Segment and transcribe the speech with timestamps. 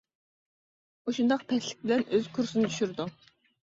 [1.09, 3.11] مۇشۇنداق پەسلىك بىلەن ئۆز كۇرسىنى چۈشۈرىدۇ.